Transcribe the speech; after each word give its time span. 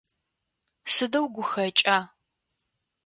Сыдэу 0.93 1.25
гухэкӀа! 1.35 1.97